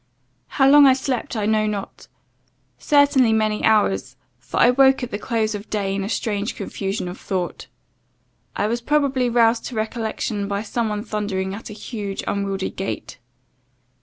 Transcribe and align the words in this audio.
"How 0.57 0.67
long 0.67 0.87
I 0.87 0.93
slept 0.93 1.35
I 1.35 1.45
know 1.45 1.67
not; 1.67 2.07
certainly 2.79 3.31
many 3.33 3.63
hours, 3.63 4.15
for 4.39 4.59
I 4.59 4.71
woke 4.71 5.03
at 5.03 5.11
the 5.11 5.19
close 5.19 5.53
of 5.53 5.69
day, 5.69 5.93
in 5.93 6.03
a 6.03 6.09
strange 6.09 6.55
confusion 6.55 7.07
of 7.07 7.19
thought. 7.19 7.67
I 8.55 8.65
was 8.65 8.81
probably 8.81 9.29
roused 9.29 9.65
to 9.65 9.75
recollection 9.75 10.47
by 10.47 10.63
some 10.63 10.89
one 10.89 11.03
thundering 11.03 11.53
at 11.53 11.69
a 11.69 11.73
huge, 11.73 12.23
unwieldy 12.25 12.71
gate. 12.71 13.19